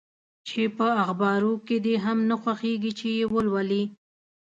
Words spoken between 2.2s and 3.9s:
نه خوښیږي چي یې ولولې؟